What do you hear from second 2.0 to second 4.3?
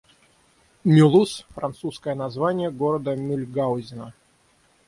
название города Мюльгаузена.